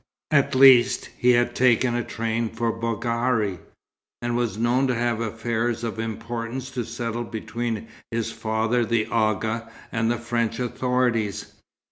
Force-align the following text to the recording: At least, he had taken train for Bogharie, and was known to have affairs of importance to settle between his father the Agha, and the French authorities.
At 0.31 0.55
least, 0.55 1.09
he 1.15 1.33
had 1.33 1.53
taken 1.55 2.03
train 2.07 2.49
for 2.49 2.71
Bogharie, 2.71 3.59
and 4.19 4.35
was 4.35 4.57
known 4.57 4.87
to 4.87 4.95
have 4.95 5.21
affairs 5.21 5.83
of 5.83 5.99
importance 5.99 6.71
to 6.71 6.83
settle 6.85 7.23
between 7.23 7.87
his 8.09 8.31
father 8.31 8.83
the 8.83 9.05
Agha, 9.11 9.69
and 9.91 10.09
the 10.09 10.17
French 10.17 10.59
authorities. 10.59 11.53